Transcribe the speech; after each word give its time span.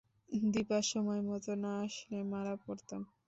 দিপা 0.51 0.79
সময়মতো 0.91 1.51
না 1.63 1.71
আসলে 1.85 2.17
মারা 2.31 2.53
পড়তাম। 2.65 3.01